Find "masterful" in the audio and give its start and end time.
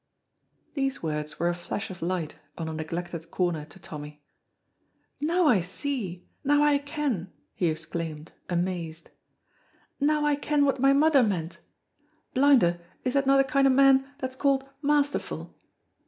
14.81-15.55